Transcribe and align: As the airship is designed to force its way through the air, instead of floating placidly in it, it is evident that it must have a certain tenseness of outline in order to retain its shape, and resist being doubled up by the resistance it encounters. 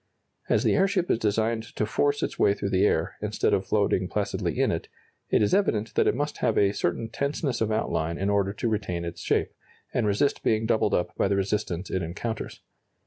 As 0.49 0.63
the 0.63 0.73
airship 0.73 1.11
is 1.11 1.19
designed 1.19 1.61
to 1.75 1.85
force 1.85 2.23
its 2.23 2.39
way 2.39 2.55
through 2.55 2.71
the 2.71 2.87
air, 2.87 3.17
instead 3.21 3.53
of 3.53 3.67
floating 3.67 4.07
placidly 4.07 4.59
in 4.59 4.71
it, 4.71 4.87
it 5.29 5.43
is 5.43 5.53
evident 5.53 5.93
that 5.93 6.07
it 6.07 6.15
must 6.15 6.37
have 6.37 6.57
a 6.57 6.71
certain 6.71 7.07
tenseness 7.07 7.61
of 7.61 7.71
outline 7.71 8.17
in 8.17 8.27
order 8.27 8.51
to 8.51 8.67
retain 8.67 9.05
its 9.05 9.21
shape, 9.21 9.53
and 9.93 10.07
resist 10.07 10.41
being 10.41 10.65
doubled 10.65 10.95
up 10.95 11.15
by 11.17 11.27
the 11.27 11.35
resistance 11.35 11.91
it 11.91 12.01
encounters. 12.01 12.61